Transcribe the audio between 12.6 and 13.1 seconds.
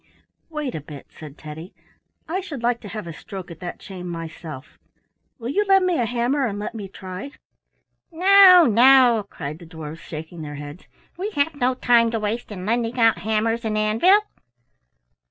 lending